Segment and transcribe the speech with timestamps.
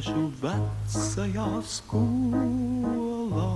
[0.00, 3.48] ainažu vecajā skolā.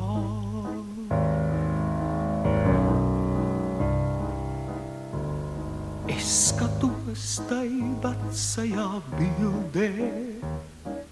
[6.09, 7.71] Es skatos tai
[8.05, 9.89] vecajā bildē,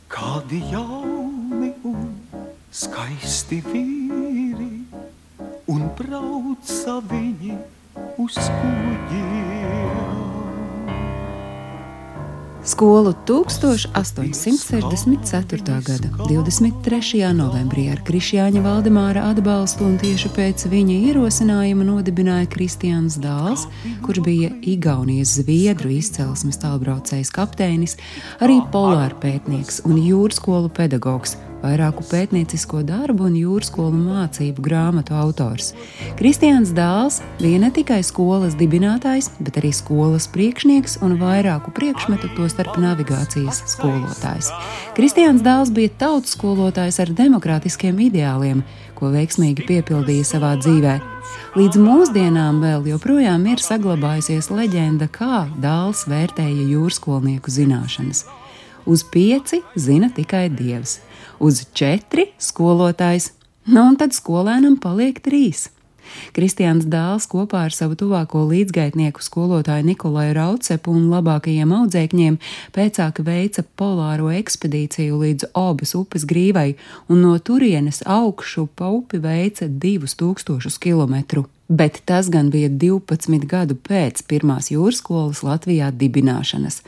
[0.09, 2.13] kādi jauni un
[2.71, 4.85] skaisti vīri,
[5.67, 7.57] un brauca viņi
[8.21, 10.02] uz kuģiem.
[12.65, 15.63] Skolu 1864.
[15.65, 17.33] gada 23.
[17.35, 23.67] novembrī ar Krišjāņa Valdemāra atbalstu un tieši pēc viņa ierosinājuma nodibināja Kristiāns Dāls,
[24.07, 27.99] kurš bija Igaunijas zviedru izcelsmes tālbraucējs kapteinis,
[28.39, 35.73] arī polārpētnieks un jūrskolu pedagogs vairāku pētniecisko darbu un jūrskolu mācību grāmatu autors.
[36.19, 42.77] Kristians Dāls bija ne tikai skolas dibinātājs, bet arī skolas priekšnieks un vairāku priekšmetu, tostarp
[42.83, 44.53] navigācijas skolotājs.
[44.99, 48.67] Kristians Dāls bija tautas skolotājs ar demokrātiskiem ideāliem,
[48.99, 50.99] ko veiksmīgi piepildīja savā dzīvē.
[51.59, 58.25] Līdz mūsdienām vēl joprojām ir saglabājusies leģenda, kā dāls vērtēja jūrskolnieku zināšanas.
[58.87, 60.99] Uz pieci zina tikai dievs.
[61.39, 63.31] Uz četri skolotājs,
[63.71, 65.69] nu un tad skolēnam paliek trīs.
[66.35, 72.39] Kristians Dāls kopā ar savu tuvāko līdzgaitnieku skolotāju Nikolai Raucepu un labākajiem audzēkņiem
[72.75, 76.73] pēcāk veica polāro ekspedīciju līdz Obas upes grīvai
[77.09, 83.47] un no turienes augšu pa upi veica divus tūkstošus kilometru bet tas gan bija 12
[83.49, 86.83] gadu pēc pirmās jūras skolas Latvijā dibināšanas.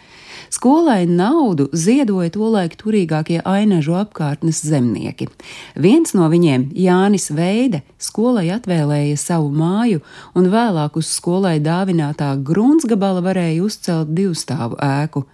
[0.53, 5.31] Skolai naudu ziedoja tolaik turīgākie ainažu apkārtnes zemnieki.
[5.75, 10.03] Viens no viņiem, Jānis Veide, skolai atvēlēja savu māju,
[10.37, 15.25] un vēlāk uz skolai dāvinātā gruntsgabala varēja uzcelt divstāvu ēku.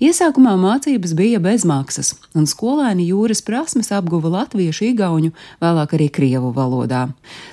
[0.00, 7.02] Iesākumā mācības bija bezmaksas, un skolēni jūras prasmes apguva latviešu, igauņu, vēlāk arī krievu valodā.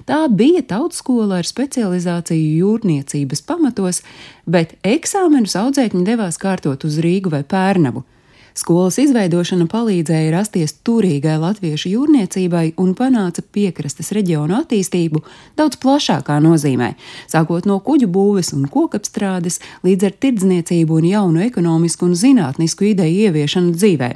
[0.08, 4.00] Tā bija tautskola ar specializāciju jūrniecības pamatos,
[4.48, 8.06] bet eksāmenus audzēkņi devās kārtot uz Rīgu vai Pērnavu.
[8.58, 15.22] Skolas izveidošana palīdzēja rasties turīgai latviešu jūrniecībai un panāca piekrastes reģionu attīstību
[15.60, 16.88] daudz plašākā nozīmē,
[17.30, 23.28] sākot no kuģu būves un kokapstrādes līdz ar tirdzniecību un jaunu ekonomisku un zinātnisku ideju
[23.28, 24.10] ieviešanu dzīvē.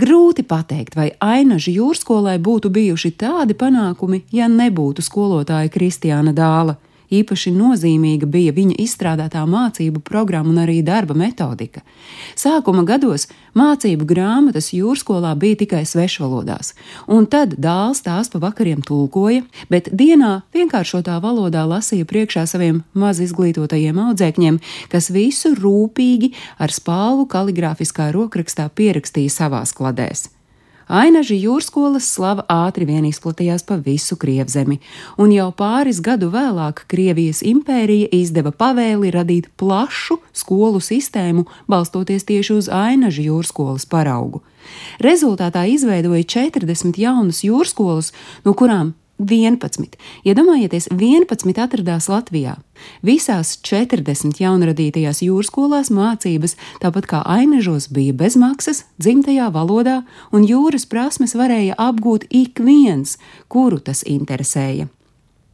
[0.00, 6.78] Grūti pateikt, vai Ainaža jūrskolai būtu bijuši tādi panākumi, ja nebūtu skolotāja Kristiāna Dāla.
[7.12, 11.82] Īpaši nozīmīga bija viņa izstrādātā mācību programma un arī darba metodika.
[12.38, 13.28] Sākuma gados
[13.58, 16.72] mācību grāmatas jūrskolā bija tikai svešvalodās,
[17.06, 23.20] un tad dāls tās pa vakariem tulkoja, bet dienā vienkāršotā valodā lasīja priekšā saviem maz
[23.20, 30.30] izglītotajiem audzēkņiem, kas visu rūpīgi ar spālu kaligrāfiskā rokrakstā pierakstīja savās kladēs.
[30.92, 34.76] Ainaži jūrskolas slava ātri vien izplatījās pa visu Krievzemi,
[35.16, 42.58] un jau pāris gadu vēlāk Krievijas impērija izdeva pavēli radīt plašu skolu sistēmu, balstoties tieši
[42.58, 44.42] uz Ainaži jūrskolas paraugu.
[45.00, 48.12] Rezultātā izveidoja 40 jaunas jūrskolas,
[48.44, 48.92] no kurām
[49.28, 49.98] 11.
[50.26, 52.56] Iedomājieties, 11 atradās Latvijā.
[53.06, 61.36] Visās 40 jaunradītajās jūrskolās mācības, tāpat kā ainežos, bija bezmaksas, dzimtajā valodā, un jūras prasmes
[61.38, 63.18] varēja apgūt ik viens,
[63.48, 64.88] kuru tas interesēja.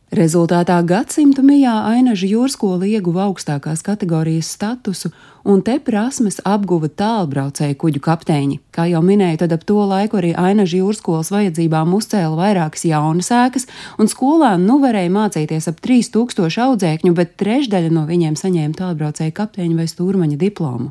[0.08, 5.10] Rezultātā gadsimtu mijā Ainaža jūrskola ieguva augstākās kategorijas statusu,
[5.44, 8.56] un te prasmes apguva tālbraucēju kuģu kapteiņi.
[8.72, 13.68] Kā jau minēju, tad ap to laiku arī Ainaža jūrskolas vajadzībām uzcēla vairākas jaunas ēkas,
[14.00, 19.76] un skolā nu varēja mācīties ap 3000 audzēkņu, bet trešdaļa no viņiem saņēma tālbraucēju kapteiņu
[19.76, 20.88] vai stūrmaņa diplomu.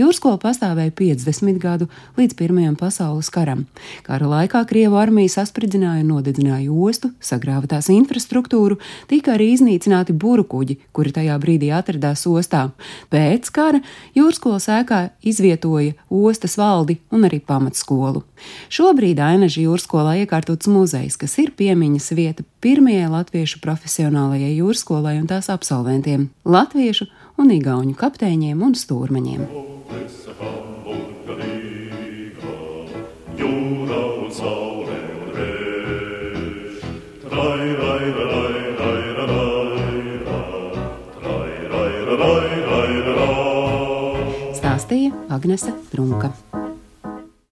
[0.00, 3.66] Jūrskola pastāvēja 50 gadu līdz Pirmajam pasaules karam.
[4.06, 8.78] Kara laikā Krievu armija saspridzināja un nodedzināja ostu, sagrāva tās infrastruktūru,
[9.10, 12.68] tika arī iznīcināti burbuļkuģi, kuri tajā brīdī atradās ostā.
[13.12, 13.82] Pēc kara
[14.16, 18.24] jūrskolas ēkā izvietoja ostas valdi un arī pamatskolu.
[18.72, 25.52] Šobrīd Ainaža jūrskolā iekārtots muzejs, kas ir piemiņas vieta pirmajai latviešu profesionālajai jūrskolai un tās
[25.52, 29.69] absolventiem- latviešu un igauņu kapteiņiem un stūrmaņiem.
[44.90, 46.32] Stāstīja Agnese Brunka.